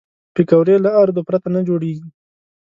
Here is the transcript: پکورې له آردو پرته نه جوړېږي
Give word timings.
پکورې 0.33 0.75
له 0.85 0.89
آردو 1.01 1.21
پرته 1.27 1.47
نه 1.55 1.61
جوړېږي 1.67 2.07